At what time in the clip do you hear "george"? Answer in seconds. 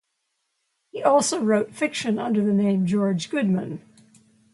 2.87-3.29